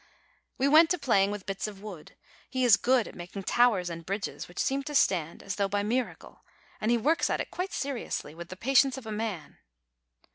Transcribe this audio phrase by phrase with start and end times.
[0.57, 2.15] We went to playing with bits of wood:
[2.49, 5.81] he is good at making towers and bridges, which seem to stand as though by
[5.81, 6.43] a miracle,
[6.81, 9.59] and he works at it quite seriously, with the patience of a man.